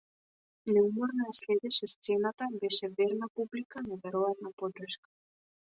[0.71, 5.15] Неуморно ја следеше сцената, беше верна публика, неверојатна поддршка.